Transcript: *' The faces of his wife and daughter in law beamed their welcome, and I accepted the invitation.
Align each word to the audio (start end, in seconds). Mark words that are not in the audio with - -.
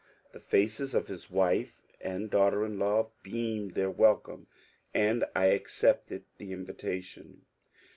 *' 0.17 0.31
The 0.33 0.39
faces 0.39 0.95
of 0.95 1.09
his 1.09 1.29
wife 1.29 1.83
and 2.03 2.31
daughter 2.31 2.65
in 2.65 2.79
law 2.79 3.11
beamed 3.21 3.75
their 3.75 3.91
welcome, 3.91 4.47
and 4.95 5.25
I 5.35 5.49
accepted 5.53 6.23
the 6.39 6.51
invitation. 6.51 7.43